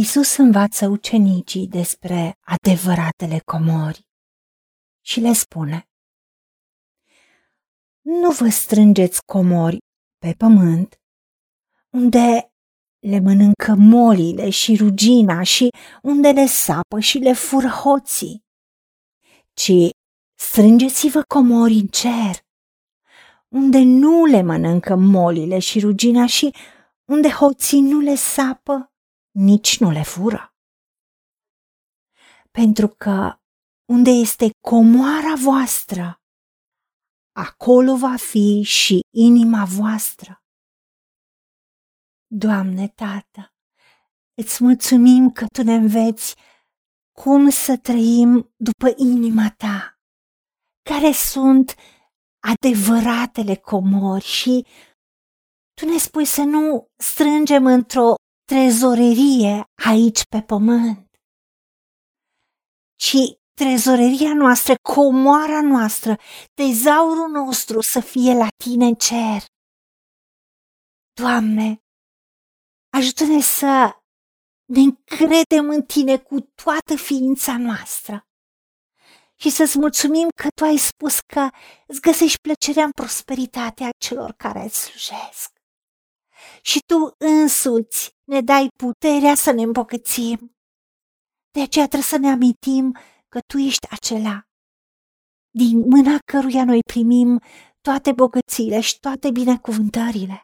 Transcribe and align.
Isus 0.00 0.36
învață 0.36 0.86
ucenicii 0.86 1.66
despre 1.68 2.38
adevăratele 2.40 3.40
comori 3.44 4.06
și 5.04 5.20
le 5.20 5.32
spune 5.32 5.88
Nu 8.00 8.30
vă 8.30 8.48
strângeți 8.48 9.24
comori 9.24 9.78
pe 10.18 10.34
pământ, 10.36 11.00
unde 11.90 12.52
le 12.98 13.20
mănâncă 13.20 13.74
molile 13.74 14.50
și 14.50 14.76
rugina 14.76 15.42
și 15.42 15.68
unde 16.02 16.30
le 16.30 16.46
sapă 16.46 16.98
și 17.00 17.18
le 17.18 17.32
fură 17.32 17.68
hoții, 17.68 18.44
ci 19.52 19.72
strângeți-vă 20.34 21.22
comori 21.22 21.74
în 21.74 21.86
cer, 21.86 22.36
unde 23.48 23.78
nu 23.78 24.24
le 24.24 24.42
mănâncă 24.42 24.94
molile 24.94 25.58
și 25.58 25.80
rugina 25.80 26.26
și 26.26 26.54
unde 27.04 27.28
hoții 27.28 27.80
nu 27.80 28.00
le 28.00 28.14
sapă, 28.14 28.92
nici 29.38 29.78
nu 29.78 29.90
le 29.90 30.02
fură. 30.02 30.54
Pentru 32.50 32.88
că 32.88 33.38
unde 33.92 34.10
este 34.10 34.50
comoara 34.60 35.34
voastră, 35.42 36.22
acolo 37.32 37.96
va 37.96 38.16
fi 38.16 38.62
și 38.62 39.00
inima 39.16 39.64
voastră. 39.64 40.42
Doamne, 42.26 42.88
Tată, 42.88 43.54
îți 44.34 44.64
mulțumim 44.64 45.30
că 45.30 45.46
Tu 45.46 45.62
ne 45.62 45.74
înveți 45.74 46.36
cum 47.12 47.50
să 47.50 47.78
trăim 47.82 48.54
după 48.56 48.94
inima 48.96 49.54
Ta, 49.56 49.98
care 50.82 51.12
sunt 51.12 51.74
adevăratele 52.38 53.56
comori 53.56 54.24
și 54.24 54.66
Tu 55.74 55.84
ne 55.86 55.98
spui 55.98 56.24
să 56.24 56.42
nu 56.42 56.90
strângem 56.96 57.66
într-o 57.66 58.14
trezorerie 58.52 59.70
aici 59.88 60.22
pe 60.28 60.42
pământ, 60.42 61.06
ci 62.94 63.16
trezoreria 63.54 64.34
noastră, 64.34 64.74
comoara 64.94 65.60
noastră, 65.60 66.16
tezaurul 66.54 67.30
nostru 67.30 67.80
să 67.80 68.00
fie 68.00 68.32
la 68.32 68.48
Tine 68.64 68.86
în 68.86 68.94
cer. 68.94 69.42
Doamne, 71.12 71.82
ajută-ne 72.98 73.40
să 73.40 73.96
ne 74.64 74.80
încredem 74.80 75.68
în 75.68 75.82
Tine 75.82 76.18
cu 76.18 76.40
toată 76.40 76.96
ființa 76.96 77.58
noastră 77.58 78.26
și 79.40 79.50
să-ți 79.50 79.78
mulțumim 79.78 80.28
că 80.42 80.48
Tu 80.54 80.64
ai 80.64 80.76
spus 80.76 81.20
că 81.20 81.48
îți 81.86 82.00
găsești 82.00 82.40
plăcerea 82.40 82.84
în 82.84 82.90
prosperitatea 82.90 83.88
celor 83.98 84.32
care 84.32 84.60
îți 84.64 84.82
slujesc. 84.82 85.57
Și 86.62 86.78
Tu 86.86 87.14
însuți 87.18 88.10
ne 88.24 88.40
dai 88.40 88.68
puterea 88.76 89.34
să 89.34 89.50
ne 89.52 89.62
îmbogățim. 89.62 90.38
De 91.50 91.60
aceea 91.60 91.86
trebuie 91.86 92.08
să 92.08 92.18
ne 92.18 92.28
amintim 92.28 92.96
că 93.28 93.38
Tu 93.52 93.58
ești 93.58 93.86
acela 93.90 94.48
din 95.50 95.78
mâna 95.78 96.18
căruia 96.32 96.64
noi 96.64 96.80
primim 96.92 97.40
toate 97.80 98.12
bogățiile 98.12 98.80
și 98.80 98.98
toate 98.98 99.30
binecuvântările. 99.30 100.42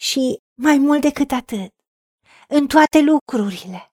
Și 0.00 0.38
mai 0.54 0.78
mult 0.78 1.00
decât 1.00 1.30
atât, 1.30 1.70
în 2.48 2.66
toate 2.66 3.00
lucrurile, 3.00 3.92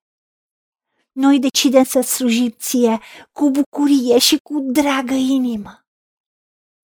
noi 1.12 1.40
decidem 1.40 1.84
să 1.84 2.02
slujim 2.02 2.50
ție 2.50 3.00
cu 3.32 3.50
bucurie 3.50 4.18
și 4.20 4.38
cu 4.38 4.60
dragă 4.60 5.14
inimă, 5.14 5.74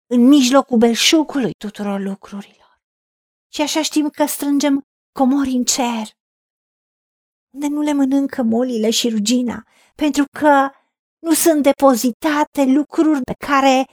în 0.06 0.20
mijlocul 0.20 0.78
belșugului 0.78 1.52
tuturor 1.58 2.00
lucrurilor. 2.00 2.55
Și 3.52 3.60
așa 3.62 3.82
știm 3.82 4.08
că 4.08 4.26
strângem 4.26 4.82
comori 5.12 5.50
în 5.50 5.64
cer, 5.64 6.16
unde 7.54 7.66
nu 7.68 7.80
le 7.80 7.92
mănâncă 7.92 8.42
molile 8.42 8.90
și 8.90 9.08
rugina, 9.08 9.66
pentru 9.94 10.24
că 10.38 10.70
nu 11.18 11.32
sunt 11.32 11.62
depozitate 11.62 12.64
lucruri 12.64 13.22
pe 13.22 13.34
care 13.46 13.86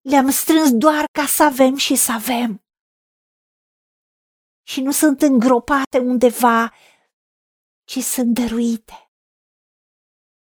le-am 0.00 0.30
strâns 0.30 0.72
doar 0.72 1.04
ca 1.12 1.26
să 1.26 1.42
avem 1.42 1.76
și 1.76 1.96
să 1.96 2.12
avem. 2.12 2.62
Și 4.66 4.80
nu 4.80 4.90
sunt 4.90 5.22
îngropate 5.22 5.98
undeva, 5.98 6.74
ci 7.84 7.98
sunt 7.98 8.34
dăruite. 8.34 9.10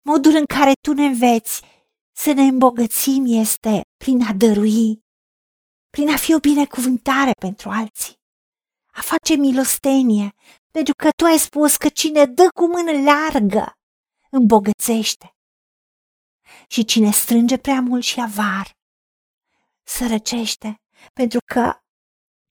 Modul 0.04 0.34
în 0.34 0.44
care 0.44 0.72
tu 0.80 0.92
ne 0.92 1.04
înveți 1.04 1.62
să 2.16 2.32
ne 2.32 2.42
îmbogățim 2.42 3.24
este 3.26 3.80
prin 3.96 4.22
a 4.22 4.32
dărui, 4.32 5.03
prin 5.94 6.10
a 6.10 6.16
fi 6.16 6.34
o 6.34 6.38
binecuvântare 6.38 7.30
pentru 7.40 7.68
alții, 7.68 8.14
a 8.92 9.00
face 9.00 9.34
milostenie, 9.34 10.34
pentru 10.70 10.94
că 10.94 11.08
tu 11.16 11.24
ai 11.24 11.38
spus 11.38 11.76
că 11.76 11.88
cine 11.88 12.24
dă 12.26 12.48
cu 12.54 12.66
mână 12.66 12.92
largă 13.10 13.72
îmbogățește. 14.30 15.36
Și 16.68 16.84
cine 16.84 17.10
strânge 17.10 17.56
prea 17.56 17.80
mult 17.80 18.04
și 18.04 18.20
avar, 18.20 18.70
sărăcește, 19.82 20.80
pentru 21.12 21.38
că 21.54 21.78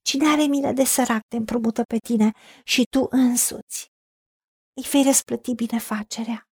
cine 0.01 0.27
are 0.27 0.43
milă 0.43 0.71
de 0.71 0.83
sărac 0.83 1.21
te 1.27 1.35
împrumută 1.35 1.83
pe 1.83 1.97
tine 1.97 2.31
și 2.63 2.83
tu 2.89 3.07
însuți 3.09 3.91
îi 4.73 4.83
vei 4.91 5.03
răsplăti 5.03 5.53
binefacerea. 5.53 6.49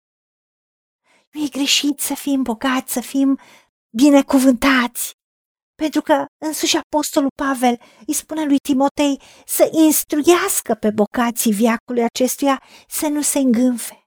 Nu 1.31 1.45
e 1.45 1.49
greșit 1.49 2.01
să 2.01 2.15
fim 2.15 2.43
bogați, 2.43 2.93
să 2.93 3.01
fim 3.01 3.39
binecuvântați, 3.91 5.18
pentru 5.83 6.01
că 6.03 6.25
însuși 6.45 6.77
Apostolul 6.77 7.31
Pavel 7.43 7.81
îi 8.07 8.15
spune 8.15 8.45
lui 8.45 8.59
Timotei 8.59 9.21
să 9.47 9.71
instruiască 9.73 10.75
pe 10.75 10.91
bocații 10.91 11.53
viacului 11.53 12.03
acestuia 12.03 12.63
să 12.89 13.09
nu 13.09 13.23
se 13.23 13.39
îngânfe. 13.39 14.03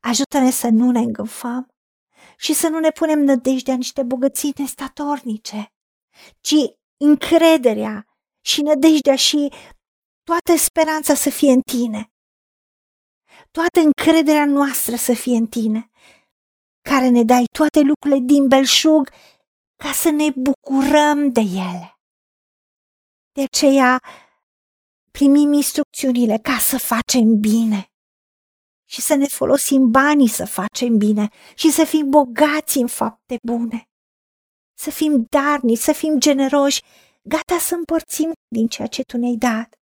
Ajută-ne 0.00 0.50
să 0.50 0.68
nu 0.68 0.90
ne 0.90 0.98
îngânfăm 0.98 1.66
și 2.36 2.52
să 2.52 2.68
nu 2.68 2.78
ne 2.78 2.90
punem 2.90 3.18
nădejdea 3.18 3.74
niște 3.74 4.02
bogății 4.02 4.52
nestatornice, 4.56 5.66
ci 6.40 6.54
încrederea 7.04 8.04
și 8.44 8.62
nădejdea 8.62 9.16
și 9.16 9.52
toată 10.22 10.56
speranța 10.56 11.14
să 11.14 11.30
fie 11.30 11.52
în 11.52 11.60
tine. 11.60 12.12
Toată 13.50 13.80
încrederea 13.80 14.46
noastră 14.46 14.96
să 14.96 15.14
fie 15.14 15.36
în 15.36 15.46
tine, 15.46 15.90
care 16.88 17.08
ne 17.08 17.22
dai 17.24 17.44
toate 17.58 17.80
lucrurile 17.80 18.20
din 18.24 18.48
belșug 18.48 19.10
ca 19.84 19.92
să 19.92 20.10
ne 20.10 20.30
bucurăm 20.30 21.32
de 21.32 21.40
ele. 21.40 22.00
De 23.32 23.42
aceea 23.42 24.02
primim 25.10 25.52
instrucțiunile 25.52 26.38
ca 26.38 26.58
să 26.58 26.78
facem 26.78 27.38
bine 27.38 27.92
și 28.88 29.00
să 29.00 29.14
ne 29.14 29.26
folosim 29.26 29.90
banii 29.90 30.28
să 30.28 30.44
facem 30.44 30.96
bine 30.96 31.28
și 31.54 31.70
să 31.70 31.84
fim 31.84 32.08
bogați 32.08 32.78
în 32.78 32.86
fapte 32.86 33.38
bune. 33.42 33.88
Să 34.78 34.90
fim 34.90 35.26
darni, 35.28 35.76
să 35.76 35.92
fim 35.92 36.18
generoși, 36.18 36.82
gata 37.22 37.58
să 37.58 37.74
împărțim 37.74 38.32
din 38.48 38.66
ceea 38.66 38.86
ce 38.86 39.02
tu 39.02 39.16
ne-ai 39.16 39.36
dat 39.36 39.74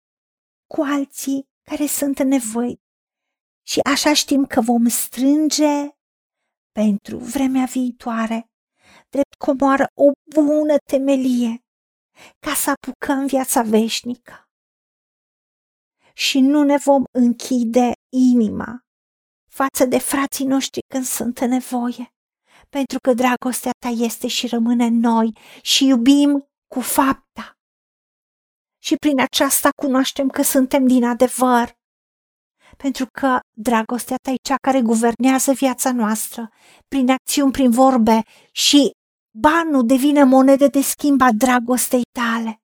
cu 0.66 0.82
alții 0.82 1.44
care 1.62 1.86
sunt 1.86 2.18
în 2.18 2.28
nevoie. 2.28 2.76
Și 3.66 3.80
așa 3.80 4.12
știm 4.14 4.46
că 4.46 4.60
vom 4.60 4.88
strânge 4.88 5.88
pentru 6.72 7.18
vremea 7.18 7.64
viitoare, 7.64 8.50
drept 9.08 9.34
comoară 9.38 9.86
o 9.94 10.10
bună 10.34 10.76
temelie, 10.90 11.64
ca 12.38 12.54
să 12.54 12.70
apucăm 12.70 13.26
viața 13.26 13.62
veșnică. 13.62 14.48
Și 16.14 16.40
nu 16.40 16.62
ne 16.62 16.76
vom 16.76 17.04
închide 17.12 17.92
inima 18.12 18.80
față 19.48 19.84
de 19.84 19.98
frații 19.98 20.44
noștri 20.44 20.80
când 20.92 21.04
sunt 21.04 21.38
în 21.38 21.48
nevoie, 21.48 22.14
pentru 22.68 22.98
că 22.98 23.14
dragostea 23.14 23.70
ta 23.78 23.88
este 23.88 24.26
și 24.26 24.46
rămâne 24.46 24.84
în 24.84 24.98
noi 24.98 25.36
și 25.62 25.86
iubim 25.86 26.48
cu 26.74 26.80
fapta. 26.80 27.58
Și 28.82 28.94
prin 28.94 29.20
aceasta 29.20 29.68
cunoaștem 29.82 30.28
că 30.28 30.42
suntem 30.42 30.86
din 30.86 31.04
adevăr, 31.04 31.74
pentru 32.76 33.06
că 33.20 33.38
dragostea 33.52 34.16
ta 34.22 34.30
e 34.30 34.46
cea 34.48 34.56
care 34.62 34.80
guvernează 34.80 35.52
viața 35.52 35.92
noastră, 35.92 36.48
prin 36.88 37.10
acțiuni, 37.10 37.52
prin 37.52 37.70
vorbe 37.70 38.22
și 38.52 38.90
banul 39.40 39.86
devine 39.86 40.24
monedă 40.24 40.66
de 40.66 40.80
schimb 40.80 41.20
a 41.20 41.30
dragostei 41.32 42.02
tale. 42.18 42.60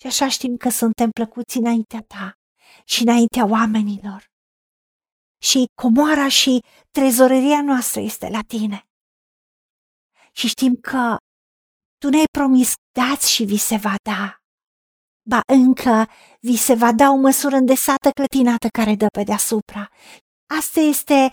Și 0.00 0.06
așa 0.06 0.28
știm 0.28 0.56
că 0.56 0.68
suntem 0.68 1.10
plăcuți 1.10 1.56
înaintea 1.56 2.02
ta 2.02 2.32
și 2.84 3.02
înaintea 3.02 3.46
oamenilor 3.46 4.30
și 5.42 5.64
comoara 5.82 6.28
și 6.28 6.62
trezoreria 6.90 7.62
noastră 7.62 8.00
este 8.00 8.28
la 8.28 8.40
tine. 8.40 8.84
Și 10.32 10.48
știm 10.48 10.74
că 10.74 11.16
tu 11.98 12.08
ne-ai 12.08 12.24
promis, 12.38 12.72
dați 12.92 13.32
și 13.32 13.44
vi 13.44 13.56
se 13.56 13.76
va 13.76 13.94
da. 14.02 14.34
Ba 15.28 15.40
încă 15.52 16.08
vi 16.40 16.56
se 16.56 16.74
va 16.74 16.92
da 16.92 17.10
o 17.10 17.16
măsură 17.16 17.56
îndesată 17.56 18.10
clătinată 18.10 18.68
care 18.68 18.94
dă 18.94 19.06
pe 19.06 19.22
deasupra. 19.22 19.90
Asta 20.58 20.80
este 20.80 21.30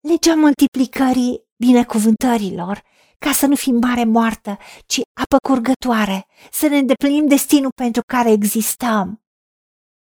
legea 0.00 0.34
multiplicării 0.34 1.44
binecuvântărilor, 1.56 2.82
ca 3.18 3.32
să 3.32 3.46
nu 3.46 3.54
fim 3.54 3.76
mare 3.76 4.04
moartă, 4.04 4.58
ci 4.86 5.00
apă 5.20 5.36
curgătoare, 5.48 6.26
să 6.50 6.66
ne 6.66 6.78
îndeplinim 6.78 7.26
destinul 7.26 7.70
pentru 7.74 8.02
care 8.06 8.30
existăm. 8.30 9.20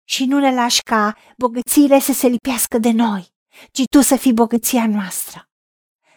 și 0.08 0.26
nu 0.26 0.40
ne 0.40 0.54
lași 0.54 0.82
ca 0.82 1.18
bogățiile 1.38 2.00
să 2.00 2.14
se 2.14 2.28
lipească 2.28 2.78
de 2.78 2.92
noi, 2.92 3.28
ci 3.72 3.84
tu 3.92 4.02
să 4.02 4.16
fii 4.16 4.34
bogăția 4.34 4.88
noastră. 4.88 5.50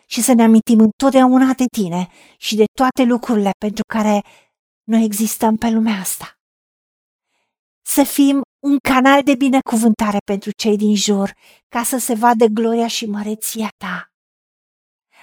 Și 0.07 0.23
să 0.23 0.33
ne 0.33 0.43
amintim 0.43 0.81
întotdeauna 0.81 1.53
de 1.53 1.65
tine 1.77 2.09
și 2.37 2.57
de 2.57 2.65
toate 2.79 3.03
lucrurile 3.03 3.51
pentru 3.59 3.83
care 3.93 4.23
noi 4.85 5.05
existăm 5.05 5.57
pe 5.57 5.71
lumea 5.71 6.01
asta. 6.01 6.39
Să 7.87 8.03
fim 8.03 8.43
un 8.67 8.77
canal 8.89 9.23
de 9.23 9.35
binecuvântare 9.35 10.19
pentru 10.25 10.51
cei 10.57 10.77
din 10.77 10.97
jur, 10.97 11.33
ca 11.69 11.83
să 11.83 11.99
se 11.99 12.15
vadă 12.15 12.47
gloria 12.47 12.87
și 12.87 13.07
măreția 13.07 13.69
ta. 13.77 14.09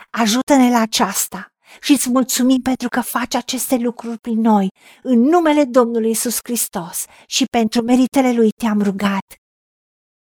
Ajută-ne 0.09 0.69
la 0.69 0.79
aceasta 0.79 1.51
și 1.81 1.91
îți 1.91 2.09
mulțumim 2.09 2.61
pentru 2.61 2.89
că 2.89 3.01
faci 3.01 3.33
aceste 3.33 3.75
lucruri 3.77 4.17
prin 4.17 4.39
noi, 4.39 4.67
în 5.03 5.19
numele 5.19 5.63
Domnului 5.63 6.09
Isus 6.09 6.37
Hristos 6.43 7.05
și 7.27 7.45
pentru 7.45 7.81
meritele 7.81 8.33
Lui 8.33 8.49
te-am 8.49 8.81
rugat. 8.81 9.25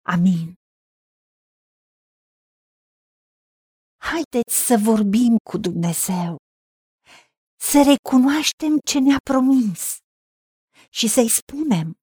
Amin. 0.01 0.53
Haideți 3.97 4.65
să 4.65 4.77
vorbim 4.83 5.37
cu 5.49 5.57
Dumnezeu, 5.57 6.35
să 7.59 7.77
recunoaștem 7.91 8.77
ce 8.85 8.99
ne-a 8.99 9.17
promis 9.29 9.97
și 10.89 11.07
să-i 11.07 11.29
spunem. 11.29 11.93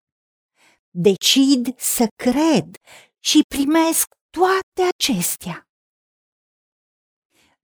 Decid 0.90 1.78
să 1.78 2.06
cred 2.22 2.76
și 3.24 3.40
primesc 3.54 4.06
toate 4.30 4.90
acestea. 4.96 5.67